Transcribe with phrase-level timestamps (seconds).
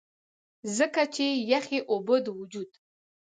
[0.77, 2.69] ځکه چې يخې اوبۀ د وجود